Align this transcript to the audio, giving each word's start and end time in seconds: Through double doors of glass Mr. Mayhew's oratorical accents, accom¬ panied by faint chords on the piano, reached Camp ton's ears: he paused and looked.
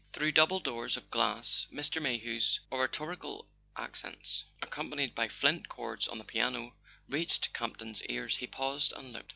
Through 0.13 0.31
double 0.31 0.59
doors 0.59 0.97
of 0.97 1.11
glass 1.11 1.67
Mr. 1.71 2.01
Mayhew's 2.01 2.59
oratorical 2.71 3.47
accents, 3.75 4.45
accom¬ 4.59 4.89
panied 4.91 5.13
by 5.13 5.27
faint 5.27 5.69
chords 5.69 6.07
on 6.07 6.17
the 6.17 6.23
piano, 6.23 6.73
reached 7.07 7.53
Camp 7.53 7.77
ton's 7.77 8.03
ears: 8.05 8.37
he 8.37 8.47
paused 8.47 8.93
and 8.93 9.13
looked. 9.13 9.29